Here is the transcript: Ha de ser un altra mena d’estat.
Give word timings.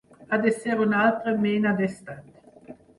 Ha 0.29 0.37
de 0.45 0.53
ser 0.55 0.79
un 0.87 0.97
altra 1.03 1.37
mena 1.47 1.77
d’estat. 1.85 2.77